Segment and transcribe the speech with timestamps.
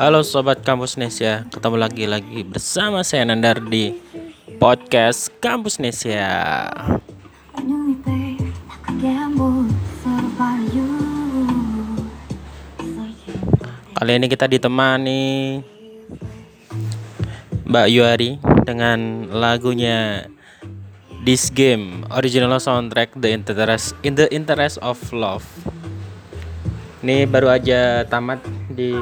[0.00, 4.00] Halo sobat Kampus Nesia, ketemu lagi lagi bersama saya Nandar di
[4.56, 6.64] podcast Kampus Nesia.
[13.92, 15.60] Kali ini kita ditemani
[17.68, 20.24] Mbak Yuari dengan lagunya
[21.28, 25.44] This Game original soundtrack The Interest in the Interest of Love.
[27.04, 28.40] Ini baru aja tamat
[28.72, 28.96] di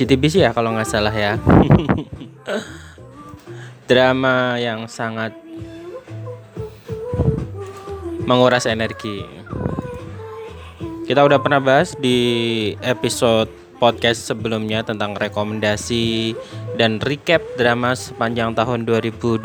[0.00, 1.36] GTBC ya kalau nggak salah ya.
[3.90, 5.36] Drama yang sangat
[8.24, 9.20] menguras energi.
[11.04, 12.16] Kita udah pernah bahas di
[12.80, 16.32] episode podcast sebelumnya tentang rekomendasi
[16.80, 19.44] dan recap drama sepanjang tahun 2022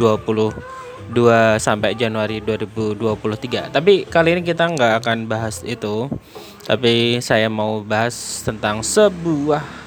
[1.59, 6.07] sampai Januari 2023 tapi kali ini kita nggak akan bahas itu.
[6.63, 9.84] Tapi saya mau bahas tentang sebuah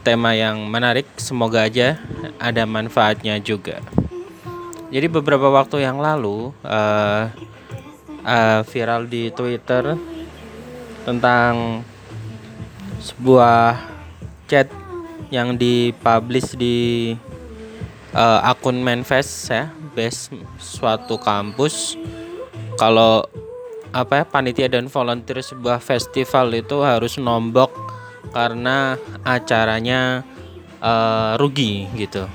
[0.00, 1.06] tema yang menarik.
[1.16, 2.00] Semoga aja
[2.40, 3.80] ada manfaatnya juga.
[4.90, 7.30] Jadi beberapa waktu yang lalu uh,
[8.26, 9.94] uh, viral di Twitter
[11.06, 11.82] tentang
[13.00, 13.80] sebuah
[14.50, 14.66] chat
[15.30, 17.14] yang dipublish di
[18.12, 21.94] uh, akun Manifest ya, base suatu kampus.
[22.74, 23.24] Kalau
[23.90, 27.89] apa ya panitia dan volunteer sebuah festival itu harus nombok
[28.30, 30.22] karena acaranya
[30.80, 32.26] uh, rugi gitu.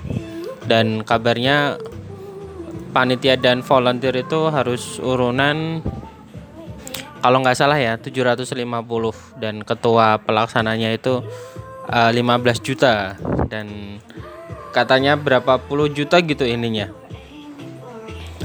[0.66, 1.78] Dan kabarnya
[2.96, 5.84] panitia dan volunteer itu harus urunan
[7.20, 8.54] kalau nggak salah ya 750
[9.42, 11.26] dan ketua pelaksananya itu
[11.90, 13.18] uh, eh, 15 juta.
[13.50, 13.98] Dan
[14.70, 16.94] katanya berapa puluh juta gitu ininya.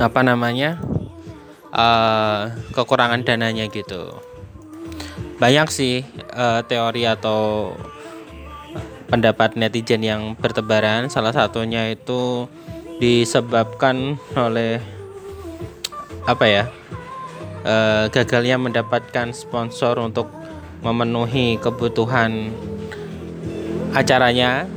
[0.01, 0.81] Apa namanya?
[1.71, 4.30] Uh, kekurangan dananya gitu
[5.41, 6.05] banyak sih
[6.37, 7.73] uh, teori atau
[9.09, 11.09] pendapat netizen yang bertebaran.
[11.09, 12.47] Salah satunya itu
[13.01, 14.79] disebabkan oleh
[16.29, 16.65] apa ya
[17.65, 20.29] uh, gagalnya mendapatkan sponsor untuk
[20.85, 22.53] memenuhi kebutuhan
[23.97, 24.69] acaranya.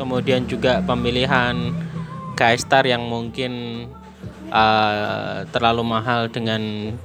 [0.00, 1.76] Kemudian juga pemilihan
[2.32, 3.84] guest yang mungkin
[4.48, 6.96] uh, terlalu mahal dengan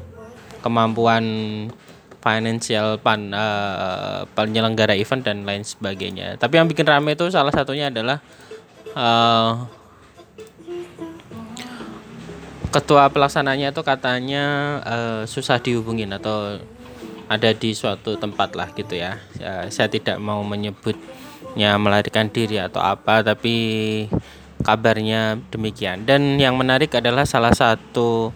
[0.63, 1.27] kemampuan
[2.25, 6.41] financial pan uh, penyelenggara event dan lain sebagainya.
[6.41, 8.17] Tapi yang bikin rame itu salah satunya adalah
[8.97, 9.69] uh,
[12.73, 14.45] ketua pelaksananya itu katanya
[14.81, 16.57] uh, susah dihubungin atau
[17.29, 19.21] ada di suatu tempat lah gitu ya.
[19.37, 19.69] ya.
[19.69, 23.55] Saya tidak mau menyebutnya melarikan diri atau apa, tapi
[24.65, 26.09] kabarnya demikian.
[26.09, 28.33] Dan yang menarik adalah salah satu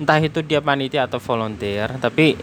[0.00, 2.40] entah itu dia panitia atau volunteer, tapi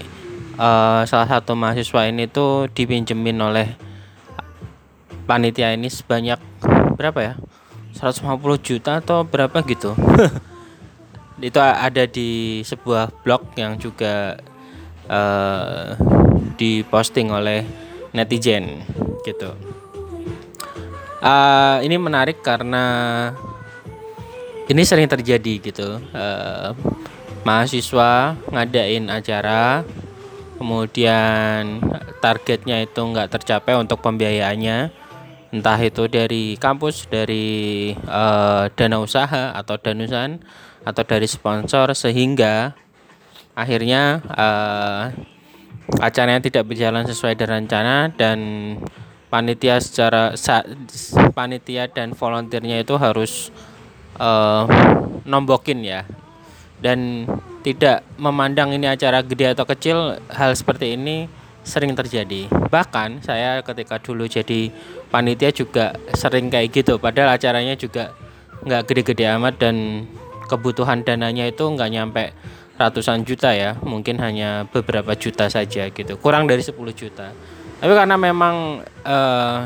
[0.58, 3.68] uh, salah satu mahasiswa ini tuh dipinjemin oleh
[5.30, 6.42] panitia ini sebanyak
[6.98, 7.34] berapa ya?
[7.98, 9.94] 150 juta atau berapa gitu.
[11.42, 14.38] Itu ada di sebuah blog yang juga
[15.10, 15.94] uh,
[16.58, 17.62] diposting oleh
[18.14, 18.82] netizen
[19.22, 19.54] gitu.
[21.18, 22.86] Uh, ini menarik karena
[24.70, 25.98] ini sering terjadi gitu.
[26.14, 26.74] Uh,
[27.46, 29.86] mahasiswa ngadain acara
[30.58, 31.80] kemudian
[32.20, 34.92] targetnya itu nggak tercapai untuk pembiayaannya.
[35.48, 40.44] Entah itu dari kampus dari uh, dana usaha atau danusan
[40.84, 42.76] atau dari sponsor sehingga
[43.56, 45.16] akhirnya uh,
[46.04, 48.40] acaranya tidak berjalan sesuai dengan rencana dan
[49.32, 50.64] panitia secara sa,
[51.32, 53.56] panitia dan volunteernya itu harus
[54.20, 54.68] uh,
[55.24, 56.04] nombokin ya
[56.78, 57.26] dan
[57.66, 59.98] tidak memandang ini acara gede atau kecil
[60.30, 61.26] hal seperti ini
[61.68, 62.48] sering terjadi.
[62.48, 64.72] Bahkan saya ketika dulu jadi
[65.12, 66.96] panitia juga sering kayak gitu.
[66.96, 68.16] Padahal acaranya juga
[68.64, 70.08] nggak gede-gede amat dan
[70.48, 72.24] kebutuhan dananya itu nggak nyampe
[72.80, 73.76] ratusan juta ya.
[73.84, 76.16] Mungkin hanya beberapa juta saja gitu.
[76.16, 77.36] Kurang dari 10 juta.
[77.78, 79.58] Tapi karena memang uh,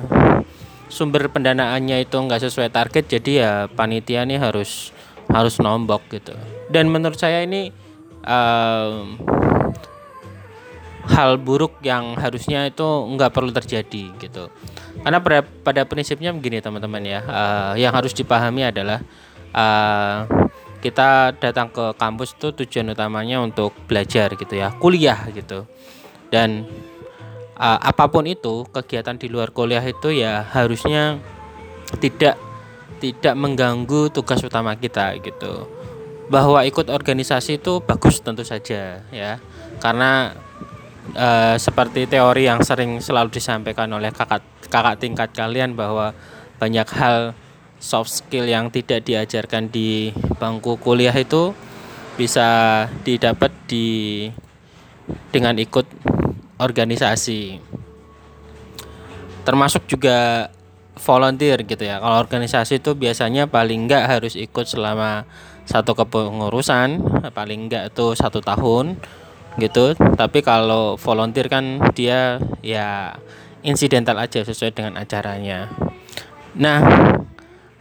[0.91, 4.91] sumber pendanaannya itu nggak sesuai target jadi ya panitia ini harus
[5.29, 6.33] harus nombok gitu.
[6.71, 7.69] Dan menurut saya ini
[8.25, 9.19] um,
[11.11, 14.53] hal buruk yang harusnya itu nggak perlu terjadi gitu.
[15.01, 19.01] Karena pada, pada prinsipnya begini teman-teman ya uh, yang harus dipahami adalah
[19.51, 20.29] uh,
[20.81, 25.65] kita datang ke kampus itu tujuan utamanya untuk belajar gitu ya kuliah gitu.
[26.29, 26.65] Dan
[27.57, 31.17] uh, apa pun itu kegiatan di luar kuliah itu ya harusnya
[31.99, 32.37] tidak
[33.01, 35.65] tidak mengganggu tugas utama kita gitu.
[36.29, 39.41] Bahwa ikut organisasi itu bagus tentu saja ya.
[39.81, 40.37] Karena
[41.17, 46.13] uh, seperti teori yang sering selalu disampaikan oleh kakak kakak tingkat kalian bahwa
[46.61, 47.33] banyak hal
[47.81, 51.57] soft skill yang tidak diajarkan di bangku kuliah itu
[52.15, 54.29] bisa didapat di
[55.33, 55.89] dengan ikut
[56.61, 57.57] organisasi.
[59.41, 60.47] Termasuk juga
[61.01, 61.97] volunteer gitu ya.
[61.97, 65.25] Kalau organisasi itu biasanya paling enggak harus ikut selama
[65.65, 67.01] satu kepengurusan
[67.33, 69.01] paling enggak itu satu tahun
[69.57, 69.97] gitu.
[69.97, 73.17] Tapi kalau volunteer kan dia ya
[73.65, 75.73] insidental aja sesuai dengan acaranya.
[76.55, 76.81] Nah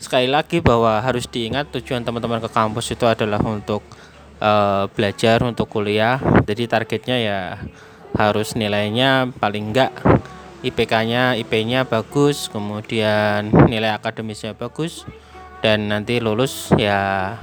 [0.01, 3.85] sekali lagi bahwa harus diingat tujuan teman-teman ke kampus itu adalah untuk
[4.41, 6.17] uh, belajar untuk kuliah.
[6.49, 7.41] Jadi targetnya ya
[8.17, 9.93] harus nilainya paling enggak
[10.61, 15.09] IPK-nya IP-nya bagus kemudian nilai akademisnya bagus
[15.65, 17.37] dan nanti lulus ya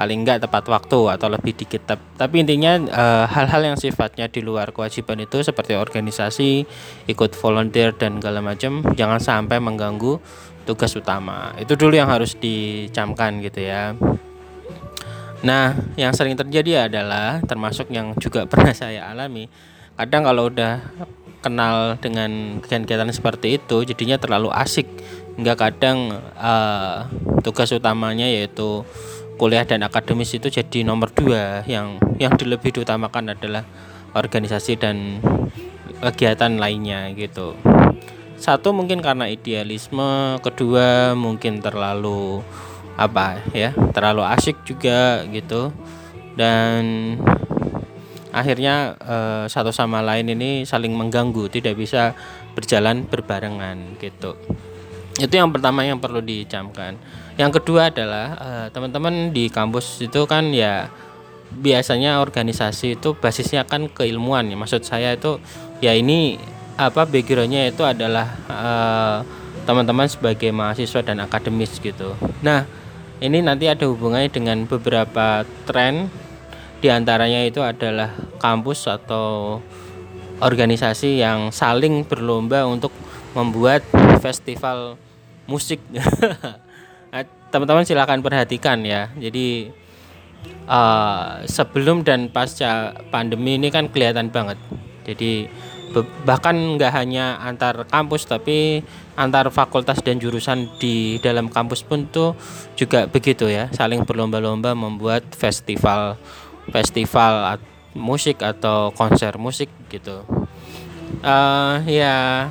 [0.00, 1.84] paling enggak tepat waktu atau lebih dikit.
[1.92, 6.64] Tapi intinya eh, hal-hal e, yang sifatnya di luar kewajiban itu seperti organisasi
[7.04, 10.16] ikut volunteer dan segala macam jangan sampai mengganggu
[10.64, 11.52] tugas utama.
[11.60, 13.92] Itu dulu yang harus dicamkan gitu ya.
[15.44, 19.52] Nah yang sering terjadi adalah termasuk yang juga pernah saya alami
[20.00, 20.80] kadang kalau udah
[21.44, 24.88] kenal dengan kegiatan seperti itu jadinya terlalu asik.
[25.36, 27.04] Hingga kadang uh,
[27.44, 28.88] tugas utamanya yaitu
[29.36, 31.68] kuliah dan akademis itu jadi nomor dua.
[31.68, 33.68] Yang yang lebih diutamakan adalah
[34.16, 35.20] organisasi dan
[36.00, 37.52] kegiatan lainnya gitu.
[38.40, 42.40] Satu mungkin karena idealisme kedua mungkin terlalu
[42.96, 45.76] apa ya terlalu asik juga gitu.
[46.40, 46.80] Dan
[48.30, 52.14] akhirnya eh, satu sama lain ini saling mengganggu tidak bisa
[52.54, 54.34] berjalan berbarengan gitu.
[55.20, 56.96] Itu yang pertama yang perlu dicamkan.
[57.36, 60.88] Yang kedua adalah eh, teman-teman di kampus itu kan ya
[61.50, 64.46] biasanya organisasi itu basisnya kan keilmuan.
[64.46, 65.42] Ya maksud saya itu
[65.82, 66.38] ya ini
[66.80, 69.20] apa backgroundnya itu adalah uh,
[69.68, 72.16] teman-teman sebagai mahasiswa dan akademis gitu.
[72.40, 72.64] Nah
[73.20, 76.08] ini nanti ada hubungannya dengan beberapa tren
[76.80, 79.60] di antaranya itu adalah kampus atau
[80.40, 82.90] organisasi yang saling berlomba untuk
[83.36, 83.84] membuat
[84.18, 84.96] festival
[85.46, 85.80] musik.
[87.10, 89.10] Nah, teman-teman silakan perhatikan ya.
[89.18, 89.66] Jadi
[90.70, 94.54] uh, sebelum dan pasca pandemi ini kan kelihatan banget.
[95.02, 95.50] Jadi
[96.22, 98.86] bahkan nggak hanya antar kampus tapi
[99.18, 102.38] antar fakultas dan jurusan di dalam kampus pun tuh
[102.78, 106.14] juga begitu ya saling berlomba-lomba membuat festival
[106.70, 107.58] festival
[107.94, 110.22] musik atau konser musik gitu.
[111.20, 112.48] Uh, ya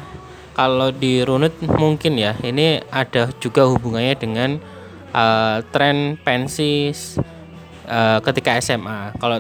[0.60, 2.36] kalau di runut mungkin ya.
[2.40, 4.60] Ini ada juga hubungannya dengan
[5.16, 6.92] uh, tren pensi
[7.88, 9.40] uh, ketika SMA kalau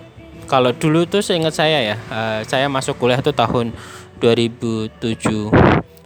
[0.50, 3.70] kalau dulu tuh seingat saya ya, uh, saya masuk kuliah tuh tahun
[4.18, 4.98] 2007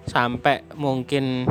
[0.03, 1.47] sampai mungkin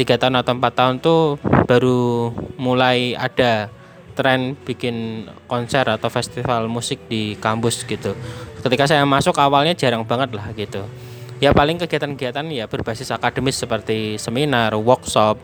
[0.00, 1.36] tiga uh, tahun atau empat tahun tuh
[1.68, 3.68] baru mulai ada
[4.16, 8.16] tren bikin konser atau festival musik di kampus gitu.
[8.64, 10.88] Ketika saya masuk awalnya jarang banget lah gitu.
[11.36, 15.36] Ya paling kegiatan-kegiatan ya berbasis akademis seperti seminar, workshop,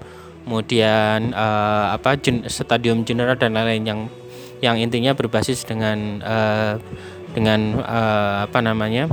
[0.48, 2.16] kemudian uh, apa
[2.48, 4.00] stadium general dan lain-lain yang
[4.64, 6.80] yang intinya berbasis dengan uh,
[7.36, 9.12] dengan uh, apa namanya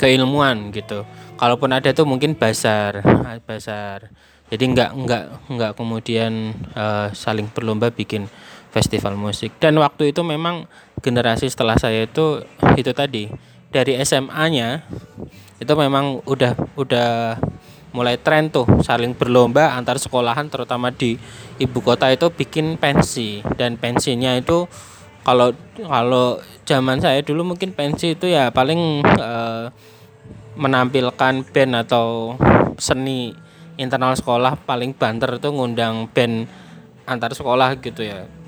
[0.00, 1.06] keilmuan gitu.
[1.38, 3.00] Kalaupun ada tuh mungkin basar,
[3.48, 4.10] basar.
[4.50, 8.26] Jadi nggak nggak nggak kemudian uh, saling berlomba bikin
[8.70, 9.54] festival musik.
[9.58, 10.70] Dan waktu itu memang
[11.02, 12.44] generasi setelah saya itu
[12.76, 13.30] itu tadi
[13.70, 14.82] dari SMA-nya
[15.62, 17.38] itu memang udah udah
[17.90, 21.18] mulai tren tuh saling berlomba antar sekolahan terutama di
[21.58, 24.70] ibu kota itu bikin pensi dan pensinya itu
[25.26, 29.74] kalau kalau zaman saya dulu mungkin pensi itu ya paling uh,
[30.54, 32.38] menampilkan band atau
[32.78, 33.34] seni
[33.74, 36.46] internal sekolah paling banter itu ngundang band
[37.10, 38.39] antar sekolah gitu ya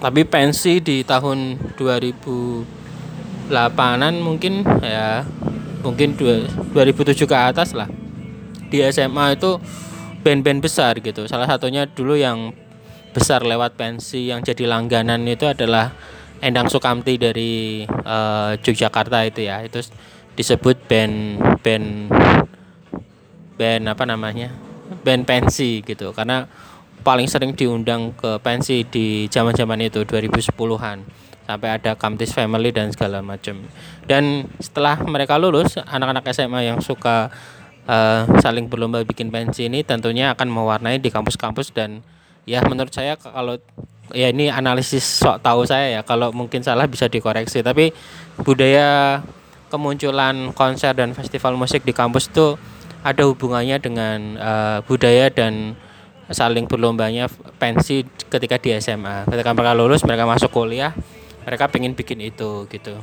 [0.00, 5.28] tapi pensi di tahun 2008an mungkin ya
[5.84, 8.00] mungkin 2007 ke atas lah
[8.70, 9.58] di SMA itu
[10.22, 11.26] band-band besar gitu.
[11.26, 12.54] Salah satunya dulu yang
[13.10, 15.90] besar lewat pensi yang jadi langganan itu adalah
[16.40, 19.60] Endang Sukamti dari uh, Yogyakarta itu ya.
[19.66, 19.82] Itu
[20.38, 22.08] disebut band band
[23.58, 24.54] band apa namanya?
[25.04, 26.14] Band pensi gitu.
[26.14, 26.46] Karena
[27.00, 30.98] paling sering diundang ke pensi di zaman-zaman itu 2010-an
[31.50, 33.58] sampai ada Kamtis Family dan segala macam.
[34.06, 37.34] Dan setelah mereka lulus, anak-anak SMA yang suka
[37.90, 42.06] uh, saling berlomba bikin pensi ini tentunya akan mewarnai di kampus-kampus dan
[42.46, 43.58] ya menurut saya kalau
[44.14, 47.94] ya ini analisis sok tahu saya ya kalau mungkin salah bisa dikoreksi tapi
[48.42, 49.20] budaya
[49.70, 52.58] kemunculan konser dan festival musik di kampus itu
[53.00, 55.78] ada hubungannya dengan uh, budaya dan
[56.30, 57.26] saling berlombanya
[57.58, 59.26] pensi ketika di SMA.
[59.26, 60.94] Ketika mereka lulus, mereka masuk kuliah,
[61.42, 62.94] mereka pengen bikin itu gitu.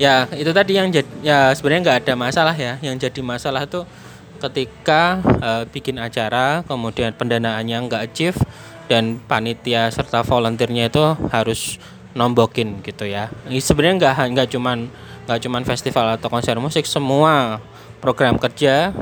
[0.00, 2.80] Ya itu tadi yang jadi ya sebenarnya nggak ada masalah ya.
[2.80, 3.84] Yang jadi masalah tuh
[4.40, 8.40] ketika uh, bikin acara, kemudian pendanaannya nggak achieve
[8.88, 11.76] dan panitia serta volunteernya itu harus
[12.16, 13.28] nombokin gitu ya.
[13.46, 14.88] Sebenarnya nggak nggak cuman
[15.28, 17.60] nggak cuman festival atau konser musik, semua
[18.00, 18.96] program kerja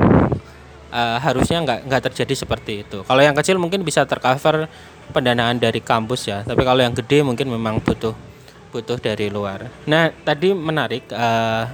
[0.93, 3.05] uh, harusnya nggak nggak terjadi seperti itu.
[3.05, 4.69] Kalau yang kecil mungkin bisa tercover
[5.13, 8.13] pendanaan dari kampus ya, tapi kalau yang gede mungkin memang butuh
[8.69, 9.69] butuh dari luar.
[9.89, 11.65] Nah tadi menarik uh,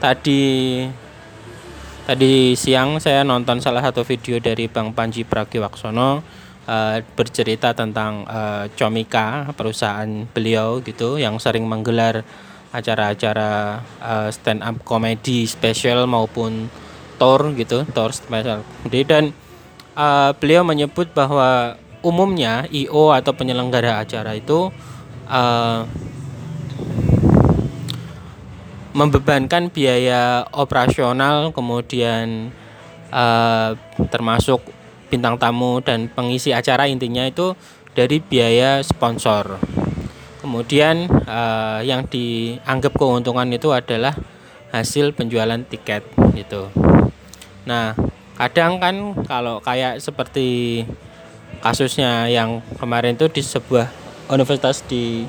[0.00, 0.84] tadi
[2.04, 6.20] tadi siang saya nonton salah satu video dari Bang Panji Pragiwaksono
[6.68, 12.20] uh, bercerita tentang uh, Comika perusahaan beliau gitu yang sering menggelar
[12.74, 16.66] acara-acara uh, stand up comedy special maupun
[17.16, 18.62] tour gitu tour special
[19.06, 19.32] dan
[19.94, 24.68] uh, beliau menyebut bahwa umumnya IO atau penyelenggara acara itu
[25.30, 25.88] uh,
[28.94, 32.54] membebankan biaya operasional kemudian
[33.10, 33.74] uh,
[34.10, 34.62] termasuk
[35.10, 37.54] bintang tamu dan pengisi acara intinya itu
[37.94, 39.58] dari biaya sponsor.
[40.42, 44.12] Kemudian uh, yang dianggap keuntungan itu adalah
[44.74, 46.02] hasil penjualan tiket
[46.34, 46.68] gitu.
[47.64, 47.96] Nah,
[48.36, 50.82] kadang kan kalau kayak seperti
[51.64, 53.88] kasusnya yang kemarin itu di sebuah
[54.28, 55.24] universitas di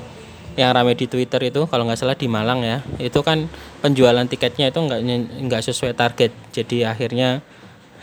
[0.56, 3.44] yang ramai di Twitter itu kalau nggak salah di Malang ya itu kan
[3.84, 5.00] penjualan tiketnya itu nggak
[5.48, 7.44] nggak sesuai target jadi akhirnya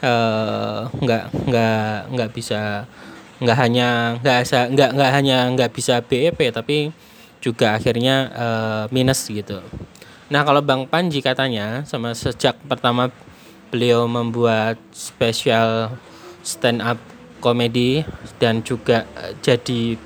[0.03, 2.83] Eh, nggak nggak nggak bisa
[3.39, 4.39] nggak hanya nggak
[4.75, 6.91] nggak nggak hanya nggak bisa BEP tapi
[7.39, 9.63] juga akhirnya uh, minus gitu.
[10.27, 13.15] Nah kalau Bang Panji katanya sama sejak pertama
[13.74, 15.89] beliau membuat spesial
[16.46, 17.01] stand up
[17.42, 18.06] komedi
[18.38, 19.10] dan juga
[19.42, 19.98] jadi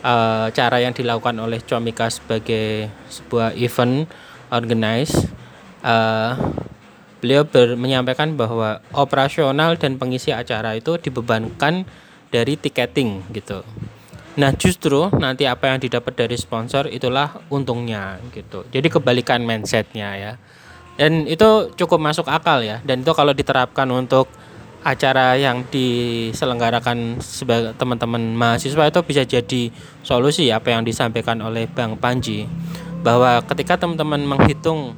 [0.00, 4.08] uh, cara yang dilakukan oleh Comika sebagai sebuah event
[4.48, 5.12] organize
[5.84, 6.32] uh,
[7.20, 11.84] beliau ber, menyampaikan bahwa operasional dan pengisi acara itu dibebankan
[12.32, 13.60] dari tiketing gitu.
[14.34, 18.66] Nah justru nanti apa yang didapat dari sponsor itulah untungnya gitu.
[18.68, 20.32] Jadi kebalikan mindsetnya ya.
[20.94, 22.78] Dan itu cukup masuk akal ya.
[22.86, 24.30] Dan itu kalau diterapkan untuk
[24.84, 29.72] acara yang diselenggarakan sebagai teman-teman mahasiswa itu bisa jadi
[30.04, 32.44] solusi apa yang disampaikan oleh Bang Panji
[33.00, 34.92] bahwa ketika teman-teman menghitung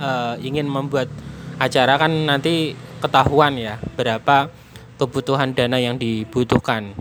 [0.00, 1.12] uh, ingin membuat
[1.60, 2.72] acara kan nanti
[3.04, 4.48] ketahuan ya berapa
[4.96, 6.96] kebutuhan dana yang dibutuhkan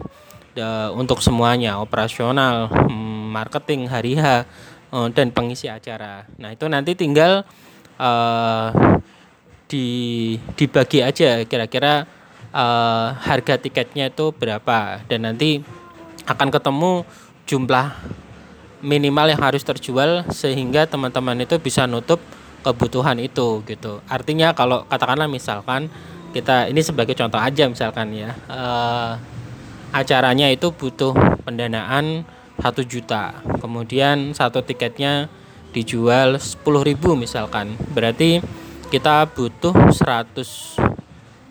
[0.59, 4.43] uh, untuk semuanya operasional, hmm, marketing, hari H
[4.91, 6.27] uh, dan pengisi acara.
[6.35, 7.47] Nah itu nanti tinggal
[7.99, 8.69] uh,
[9.67, 9.87] di
[10.55, 11.43] dibagi aja.
[11.43, 12.05] Kira-kira
[12.53, 15.03] uh, harga tiketnya itu berapa?
[15.09, 15.61] Dan nanti
[16.25, 17.05] akan ketemu
[17.45, 17.93] jumlah
[18.85, 22.21] minimal yang harus terjual sehingga teman-teman itu bisa nutup
[22.65, 24.01] kebutuhan itu gitu.
[24.09, 25.89] Artinya kalau katakanlah misalkan
[26.33, 29.15] kita ini sebagai contoh aja misalkan ya uh,
[29.95, 31.15] acaranya itu butuh
[31.47, 32.27] pendanaan
[32.59, 35.27] satu juta, kemudian satu tiketnya
[35.75, 38.39] dijual sepuluh ribu misalkan, berarti
[38.87, 40.79] kita butuh 100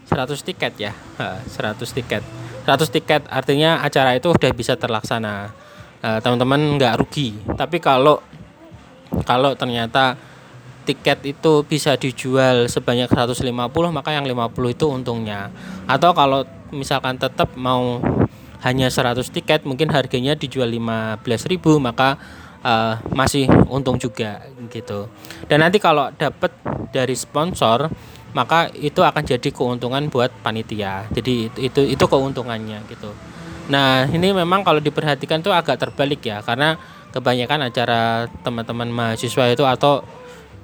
[0.09, 2.25] 100 tiket ya, 100 tiket.
[2.65, 5.53] 100 tiket artinya acara itu udah bisa terlaksana.
[6.01, 7.37] Teman-teman nggak rugi.
[7.53, 8.25] Tapi kalau
[9.29, 10.17] kalau ternyata
[10.85, 13.41] tiket itu bisa dijual sebanyak 150
[13.89, 15.49] maka yang 50 itu untungnya
[15.89, 16.45] atau kalau
[16.77, 18.05] misalkan tetap mau
[18.61, 21.25] hanya 100 tiket mungkin harganya dijual 15.000
[21.81, 22.21] maka
[22.65, 24.43] uh, masih untung juga
[24.73, 25.07] gitu.
[25.47, 26.51] Dan nanti kalau dapat
[26.91, 27.93] dari sponsor
[28.35, 31.07] maka itu akan jadi keuntungan buat panitia.
[31.15, 33.15] Jadi itu itu, itu keuntungannya gitu.
[33.71, 36.77] Nah ini memang kalau diperhatikan tuh agak terbalik ya karena
[37.15, 40.03] kebanyakan acara teman-teman mahasiswa itu atau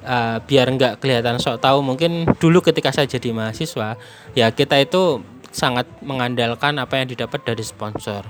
[0.02, 3.94] uh, biar nggak kelihatan sok tahu mungkin dulu ketika saya jadi mahasiswa
[4.34, 5.22] ya kita itu
[5.54, 8.26] sangat mengandalkan apa yang didapat dari sponsor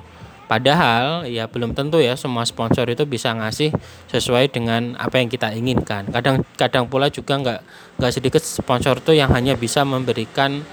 [0.51, 3.71] padahal ya belum tentu ya semua sponsor itu bisa ngasih
[4.11, 6.11] sesuai dengan apa yang kita inginkan.
[6.11, 7.61] Kadang kadang pula juga nggak
[8.03, 10.67] nggak sedikit sponsor tuh yang hanya bisa memberikan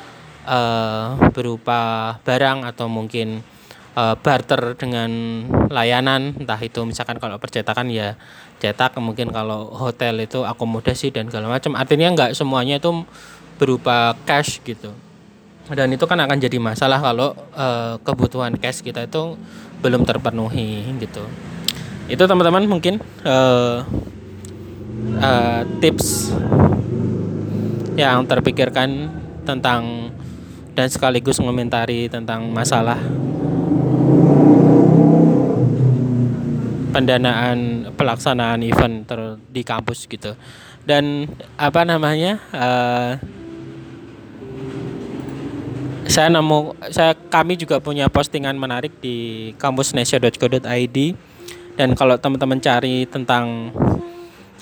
[0.50, 3.46] uh, berupa barang atau mungkin
[3.93, 5.10] uh, barter dengan
[5.69, 6.34] layanan.
[6.41, 8.17] Entah itu misalkan kalau percetakan ya
[8.57, 11.77] cetak mungkin kalau hotel itu akomodasi dan segala macam.
[11.77, 13.05] Artinya nggak semuanya itu
[13.62, 14.89] berupa cash gitu.
[15.67, 19.36] Dan itu kan akan jadi masalah kalau uh, kebutuhan cash kita itu
[19.81, 21.24] belum terpenuhi gitu.
[22.07, 23.84] Itu teman-teman mungkin uh,
[25.19, 26.31] uh, tips
[27.98, 29.10] yang terpikirkan
[29.43, 30.13] tentang
[30.77, 33.01] dan sekaligus mengomentari tentang masalah
[36.93, 39.19] pendanaan pelaksanaan event ter
[39.50, 40.38] di kampus gitu.
[40.88, 41.27] Dan
[41.60, 43.12] apa namanya uh,
[46.07, 50.97] saya nemu saya kami juga punya postingan menarik di kampusnesia.co.id
[51.77, 53.69] dan kalau teman-teman cari tentang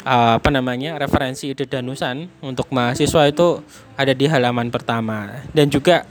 [0.06, 3.64] uh, apa namanya referensi ide danusan untuk mahasiswa itu
[3.98, 5.42] ada di halaman pertama.
[5.52, 6.06] Dan juga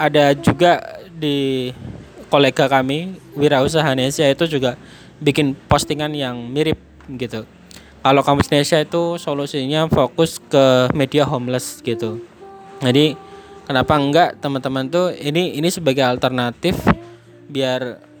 [0.00, 0.80] ada juga
[1.14, 1.70] di
[2.32, 4.74] kolega kami wirausaha Nesia itu juga
[5.22, 6.80] bikin postingan yang mirip
[7.14, 7.46] gitu.
[8.04, 12.20] Kalau kampus Indonesia itu solusinya fokus ke media homeless gitu.
[12.84, 13.16] Jadi
[13.64, 16.76] kenapa enggak teman-teman tuh ini ini sebagai alternatif
[17.48, 18.12] biar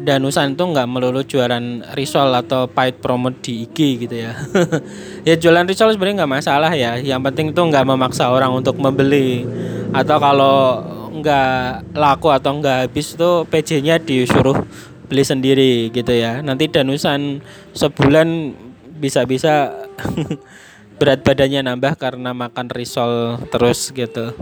[0.00, 4.32] Danusan tuh nggak melulu jualan risol atau paid promote di IG gitu ya.
[5.28, 6.96] Ya jualan risol sebenarnya nggak masalah ya.
[6.96, 9.44] Yang penting tuh nggak memaksa orang untuk membeli.
[9.92, 10.80] Atau kalau
[11.20, 14.64] nggak laku atau nggak habis tuh PJ-nya disuruh
[15.04, 16.40] beli sendiri gitu ya.
[16.40, 17.44] Nanti Danusan
[17.76, 18.56] sebulan
[19.04, 19.84] bisa-bisa
[21.00, 24.32] berat badannya nambah karena makan risol terus gitu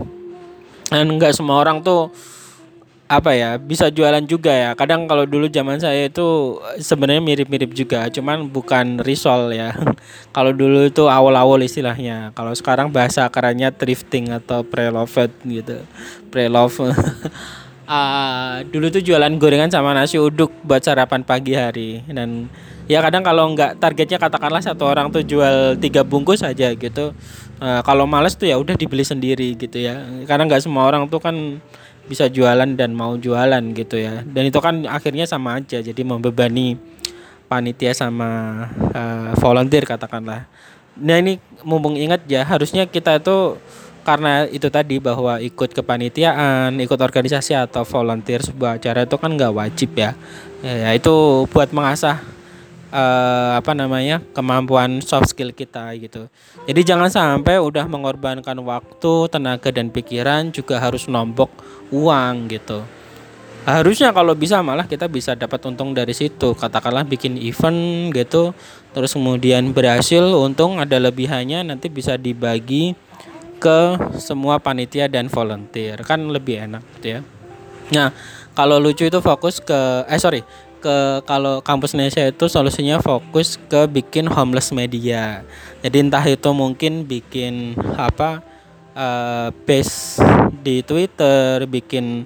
[0.89, 2.09] dan nggak semua orang tuh
[3.09, 4.71] apa ya bisa jualan juga ya.
[4.77, 9.73] Kadang kalau dulu zaman saya itu sebenarnya mirip-mirip juga cuman bukan risol ya.
[10.35, 12.29] Kalau dulu itu awal-awal istilahnya.
[12.37, 15.81] Kalau sekarang bahasa kerennya thrifting atau pre-loved gitu.
[16.29, 16.93] Pre-love.
[17.89, 22.05] Uh, dulu tuh jualan gorengan sama nasi uduk buat sarapan pagi hari.
[22.05, 22.45] Dan
[22.89, 27.13] ya kadang kalau nggak targetnya katakanlah satu orang tuh jual tiga bungkus aja gitu
[27.61, 31.21] uh, kalau males tuh ya udah dibeli sendiri gitu ya karena nggak semua orang tuh
[31.21, 31.61] kan
[32.09, 36.81] bisa jualan dan mau jualan gitu ya dan itu kan akhirnya sama aja jadi membebani
[37.45, 40.49] panitia sama uh, volunteer katakanlah
[40.97, 43.61] nah ini mumpung ingat ya harusnya kita itu
[44.01, 49.53] karena itu tadi bahwa ikut kepanitiaan, ikut organisasi atau volunteer sebuah acara itu kan nggak
[49.53, 50.17] wajib ya.
[50.65, 50.97] ya.
[50.97, 52.17] itu buat mengasah
[52.93, 56.29] uh, apa namanya kemampuan soft skill kita gitu.
[56.65, 61.49] Jadi jangan sampai udah mengorbankan waktu, tenaga dan pikiran juga harus nombok
[61.89, 62.85] uang gitu.
[63.67, 66.57] Harusnya kalau bisa malah kita bisa dapat untung dari situ.
[66.57, 68.55] Katakanlah bikin event gitu,
[68.95, 72.97] terus kemudian berhasil untung ada lebihannya nanti bisa dibagi
[73.59, 77.21] ke semua panitia dan volunteer kan lebih enak gitu ya.
[77.91, 78.09] Nah,
[78.55, 80.41] kalau lucu itu fokus ke eh sorry
[80.79, 85.43] ke kalau kampus Indonesia itu solusinya fokus ke bikin homeless media.
[85.83, 88.39] Jadi entah itu mungkin bikin apa
[88.95, 89.51] uh,
[90.63, 92.23] di Twitter, bikin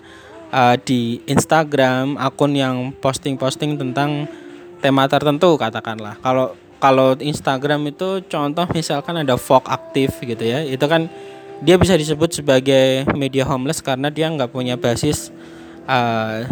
[0.54, 4.30] uh, di Instagram akun yang posting-posting tentang
[4.80, 6.22] tema tertentu katakanlah.
[6.22, 11.08] Kalau kalau Instagram itu contoh misalkan ada Vogue aktif gitu ya, itu kan
[11.64, 15.32] dia bisa disebut sebagai media homeless karena dia nggak punya basis
[15.88, 16.44] uh,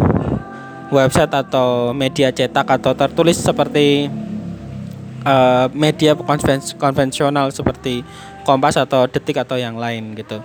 [0.91, 4.11] website atau media cetak atau tertulis seperti
[5.23, 6.13] uh, media
[6.77, 8.03] konvensional seperti
[8.41, 10.41] Kompas atau Detik atau yang lain gitu.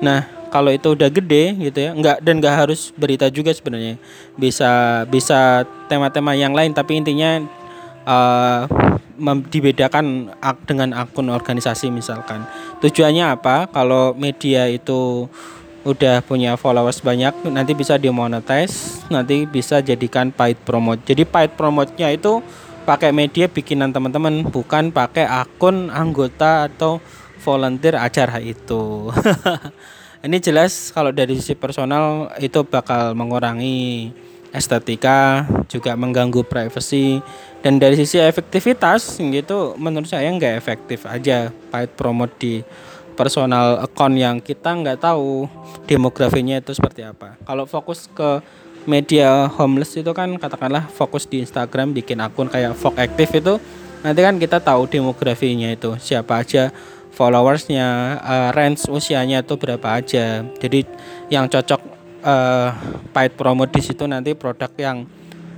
[0.00, 4.00] Nah, kalau itu udah gede gitu ya, nggak dan nggak harus berita juga sebenarnya.
[4.34, 7.44] Bisa bisa tema-tema yang lain tapi intinya
[8.08, 8.64] uh,
[9.52, 12.48] dibedakan ak dengan akun organisasi misalkan.
[12.80, 13.68] Tujuannya apa?
[13.68, 15.28] Kalau media itu
[15.86, 21.02] udah punya followers banyak nanti bisa dimonetize nanti bisa jadikan paid promote.
[21.06, 22.42] Jadi paid promote-nya itu
[22.82, 26.98] pakai media bikinan teman-teman bukan pakai akun anggota atau
[27.44, 29.12] volunteer acara itu.
[30.26, 34.10] Ini jelas kalau dari sisi personal itu bakal mengurangi
[34.50, 37.20] estetika juga mengganggu privacy
[37.60, 42.64] dan dari sisi efektivitas gitu menurut saya nggak efektif aja paid promote di
[43.18, 45.50] personal account yang kita nggak tahu
[45.90, 47.34] demografinya itu seperti apa.
[47.42, 48.38] Kalau fokus ke
[48.86, 53.54] media homeless itu kan katakanlah fokus di Instagram bikin akun kayak Fok Active itu
[54.06, 56.70] nanti kan kita tahu demografinya itu siapa aja
[57.18, 60.46] followersnya, uh, range usianya itu berapa aja.
[60.46, 60.86] Jadi
[61.26, 61.82] yang cocok
[62.22, 62.70] uh,
[63.10, 65.02] paid promote di situ nanti produk yang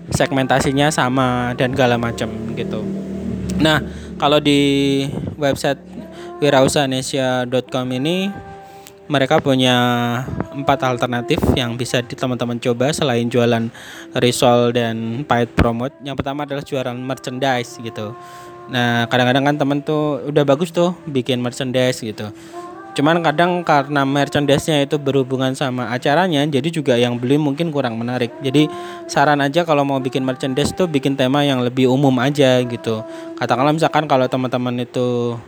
[0.09, 2.81] segmentasinya sama dan segala macam gitu.
[3.61, 3.85] Nah,
[4.17, 5.05] kalau di
[5.37, 5.79] website
[6.41, 8.33] wirausahanesia.com ini
[9.11, 9.75] mereka punya
[10.55, 13.67] empat alternatif yang bisa teman-teman coba selain jualan
[14.23, 15.93] risol dan paid promote.
[16.07, 18.15] Yang pertama adalah jualan merchandise gitu.
[18.71, 22.31] Nah, kadang-kadang kan temen tuh udah bagus tuh bikin merchandise gitu.
[22.91, 28.35] cuman kadang karena merchandise-nya itu berhubungan sama acaranya jadi juga yang beli mungkin kurang menarik
[28.43, 28.67] jadi
[29.07, 33.07] saran aja kalau mau bikin merchandise tuh bikin tema yang lebih umum aja gitu
[33.39, 35.39] katakanlah misalkan kalau teman-teman itu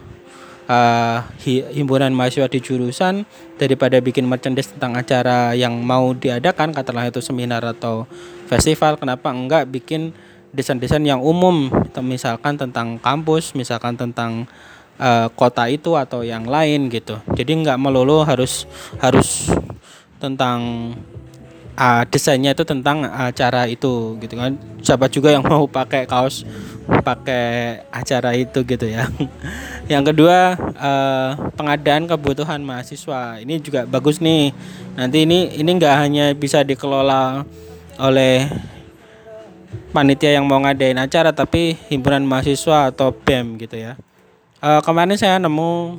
[0.68, 1.24] uh,
[1.72, 7.62] himpunan mahasiswa di jurusan daripada bikin merchandise tentang acara yang mau diadakan katakanlah itu seminar
[7.64, 8.06] atau
[8.46, 10.12] festival kenapa enggak bikin
[10.52, 11.72] desain-desain yang umum?
[12.04, 14.44] Misalkan tentang kampus misalkan tentang
[15.00, 17.18] uh, kota itu atau yang lain gitu.
[17.32, 18.68] Jadi nggak melulu harus
[19.00, 19.48] harus
[20.22, 20.92] tentang
[21.76, 24.56] uh, desainnya itu tentang acara itu gitu kan.
[24.82, 26.44] Siapa juga yang mau pakai kaos
[26.82, 29.06] pakai acara itu gitu ya.
[29.92, 33.38] Yang kedua uh, pengadaan kebutuhan mahasiswa.
[33.42, 34.50] Ini juga bagus nih.
[34.98, 37.46] Nanti ini ini nggak hanya bisa dikelola
[38.00, 38.50] oleh
[39.92, 43.94] panitia yang mau ngadain acara tapi himpunan mahasiswa atau BEM gitu ya.
[44.62, 45.98] Uh, kemarin saya nemu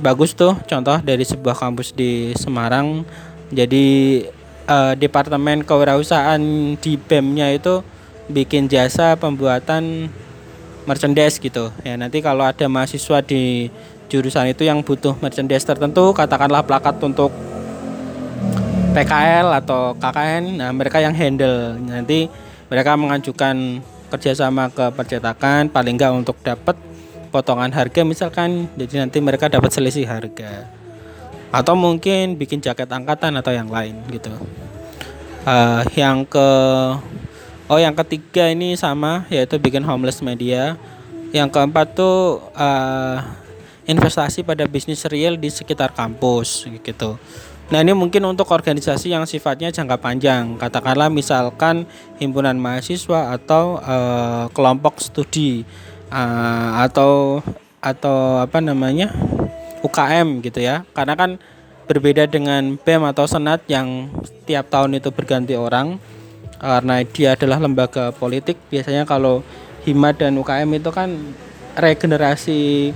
[0.00, 3.04] bagus tuh contoh dari sebuah kampus di Semarang.
[3.50, 4.22] Jadi
[4.70, 6.40] uh, departemen kewirausahaan
[6.78, 7.82] di BEM-nya itu
[8.30, 10.06] bikin jasa pembuatan
[10.86, 11.74] merchandise gitu.
[11.82, 13.68] Ya nanti kalau ada mahasiswa di
[14.06, 17.34] jurusan itu yang butuh merchandise tertentu katakanlah plakat untuk
[18.90, 21.74] PKL atau KKN nah mereka yang handle.
[21.78, 22.30] Nanti
[22.70, 26.78] mereka mengajukan kerjasama ke percetakan paling enggak untuk dapat
[27.30, 28.70] potongan harga misalkan.
[28.78, 30.79] Jadi nanti mereka dapat selisih harga
[31.50, 34.30] atau mungkin bikin jaket angkatan atau yang lain gitu.
[35.46, 36.48] Uh, yang ke
[37.70, 40.78] oh yang ketiga ini sama yaitu bikin homeless media.
[41.30, 43.22] Yang keempat tuh uh,
[43.86, 47.18] investasi pada bisnis real di sekitar kampus gitu.
[47.70, 51.86] Nah ini mungkin untuk organisasi yang sifatnya jangka panjang, katakanlah misalkan
[52.18, 55.62] himpunan mahasiswa atau uh, kelompok studi
[56.10, 57.38] uh, atau
[57.78, 59.14] atau apa namanya
[59.80, 60.84] UKM gitu ya.
[60.96, 61.40] Karena kan
[61.90, 64.08] berbeda dengan BEM atau Senat yang
[64.46, 65.98] tiap tahun itu berganti orang.
[66.60, 69.40] Karena dia adalah lembaga politik biasanya kalau
[69.80, 71.08] Hima dan UKM itu kan
[71.72, 72.92] regenerasi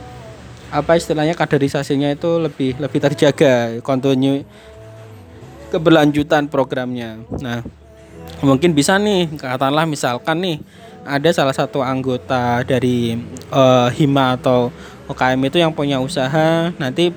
[0.68, 4.44] apa istilahnya kaderisasinya itu lebih lebih terjaga kontinu
[5.72, 7.24] keberlanjutan programnya.
[7.40, 7.64] Nah
[8.44, 10.56] mungkin bisa nih katakanlah misalkan nih
[11.04, 13.16] ada salah satu anggota dari
[13.52, 14.72] uh, Hima atau
[15.10, 17.12] UKM itu yang punya usaha nanti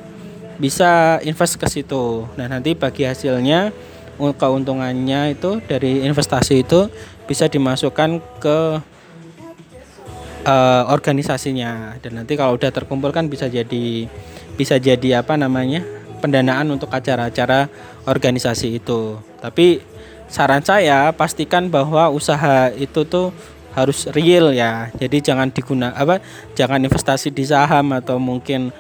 [0.58, 2.26] bisa invest ke situ.
[2.36, 3.72] Nah, nanti bagi hasilnya
[4.18, 6.90] keuntungannya itu dari investasi itu
[7.30, 8.60] bisa dimasukkan ke
[10.48, 14.10] uh, organisasinya dan nanti kalau udah terkumpul kan bisa jadi
[14.58, 15.86] bisa jadi apa namanya
[16.18, 17.70] pendanaan untuk acara-acara
[18.10, 19.22] organisasi itu.
[19.38, 19.86] Tapi
[20.26, 23.30] saran saya pastikan bahwa usaha itu tuh
[23.78, 24.90] harus real ya.
[24.98, 26.18] Jadi jangan diguna apa
[26.58, 28.74] jangan investasi di saham atau mungkin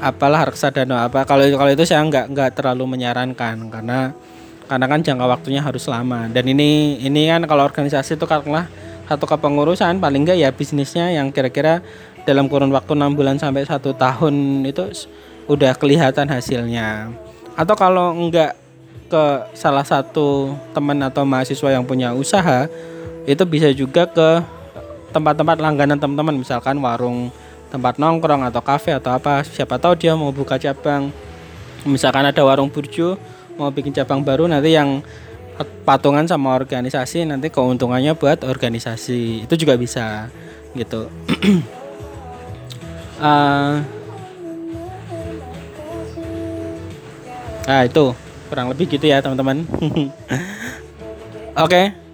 [0.00, 1.28] apalah reksadana apa.
[1.28, 4.16] Kalau kalau itu saya nggak nggak terlalu menyarankan karena
[4.64, 6.32] karena kan jangka waktunya harus lama.
[6.32, 8.64] Dan ini ini kan kalau organisasi itu katakanlah
[9.04, 11.84] satu kepengurusan paling enggak ya bisnisnya yang kira-kira
[12.24, 15.08] dalam kurun waktu enam bulan sampai satu tahun itu
[15.44, 17.12] udah kelihatan hasilnya.
[17.52, 18.56] Atau kalau enggak
[19.08, 19.24] ke
[19.56, 22.68] salah satu teman atau mahasiswa yang punya usaha
[23.28, 24.40] itu bisa juga ke
[25.12, 27.28] tempat-tempat langganan teman-teman misalkan warung
[27.68, 29.44] tempat nongkrong atau kafe atau apa.
[29.44, 31.12] Siapa tahu dia mau buka cabang.
[31.84, 33.20] Misalkan ada warung burjo
[33.60, 35.04] mau bikin cabang baru nanti yang
[35.84, 39.44] patungan sama organisasi nanti keuntungannya buat organisasi.
[39.44, 40.32] Itu juga bisa
[40.72, 41.12] gitu.
[43.20, 43.84] Uh,
[47.68, 48.16] nah itu.
[48.48, 49.68] Kurang lebih gitu ya teman-teman.
[49.76, 50.08] Oke.
[51.68, 52.07] okay.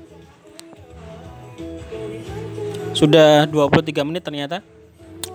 [2.95, 4.63] Sudah 23 menit ternyata.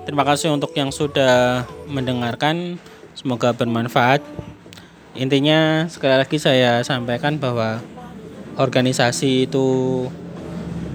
[0.07, 2.79] Terima kasih untuk yang sudah mendengarkan.
[3.19, 4.23] Semoga bermanfaat.
[5.19, 7.83] Intinya sekali lagi saya sampaikan bahwa
[8.55, 9.67] organisasi itu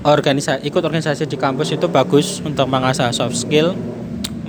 [0.09, 3.77] organisasi ikut organisasi di kampus itu bagus untuk mengasah soft skill,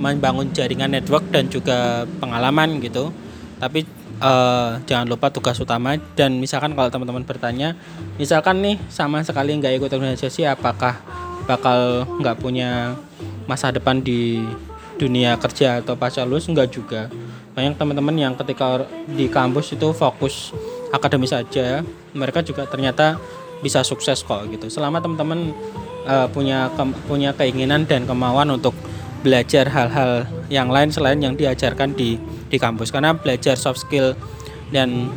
[0.00, 3.12] membangun jaringan network dan juga pengalaman gitu.
[3.60, 3.84] Tapi
[4.24, 7.76] uh, jangan lupa tugas utama dan misalkan kalau teman-teman bertanya,
[8.16, 10.96] misalkan nih sama sekali nggak ikut organisasi apakah
[11.46, 12.98] bakal nggak punya
[13.46, 14.42] masa depan di
[14.98, 17.08] dunia kerja atau pasca lulus enggak juga.
[17.56, 20.52] Banyak teman-teman yang ketika di kampus itu fokus
[20.92, 21.80] akademis saja
[22.12, 23.16] mereka juga ternyata
[23.64, 24.68] bisa sukses kok gitu.
[24.68, 25.54] Selama teman-teman
[26.04, 28.76] uh, punya ke, punya keinginan dan kemauan untuk
[29.24, 32.20] belajar hal-hal yang lain selain yang diajarkan di
[32.52, 32.92] di kampus.
[32.92, 34.12] Karena belajar soft skill
[34.74, 35.08] dan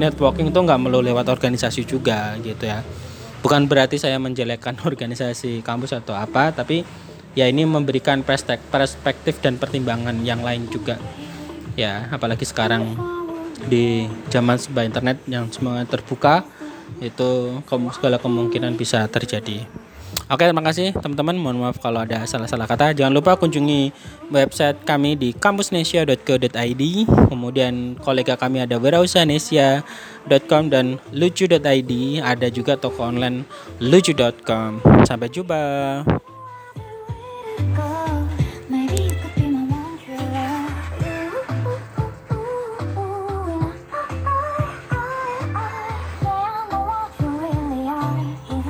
[0.00, 2.80] networking itu nggak melulu lewat organisasi juga gitu ya
[3.44, 6.82] bukan berarti saya menjelekkan organisasi kampus atau apa tapi
[7.36, 10.96] ya ini memberikan perspektif dan pertimbangan yang lain juga
[11.76, 12.96] ya apalagi sekarang
[13.68, 16.44] di zaman sebuah internet yang semua terbuka
[17.00, 17.60] itu
[17.96, 19.64] segala kemungkinan bisa terjadi.
[20.24, 21.36] Oke, terima kasih teman-teman.
[21.36, 22.96] Mohon maaf kalau ada salah-salah kata.
[22.96, 23.92] Jangan lupa kunjungi
[24.32, 26.82] website kami di kampusnesia.co.id.
[27.28, 31.92] Kemudian kolega kami ada wirausahanesia.com dan lucu.id.
[32.24, 33.44] Ada juga toko online
[33.84, 34.80] lucu.com.
[35.04, 35.60] Sampai jumpa.